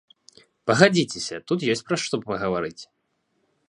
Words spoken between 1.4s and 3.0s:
тут ёсць пра што пагаварыць.